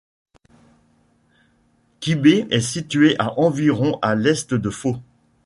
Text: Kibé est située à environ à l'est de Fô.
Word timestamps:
Kibé 1.99 2.47
est 2.49 2.59
située 2.59 3.15
à 3.19 3.37
environ 3.39 3.99
à 4.01 4.15
l'est 4.15 4.51
de 4.51 4.69
Fô. 4.71 4.97